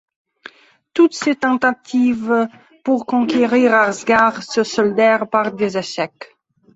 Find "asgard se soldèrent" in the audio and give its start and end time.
3.75-5.29